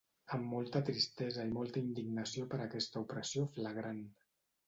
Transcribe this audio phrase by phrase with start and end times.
[0.35, 4.01] Amb molta tristesa i molta indignació per aquesta opressió flagrant.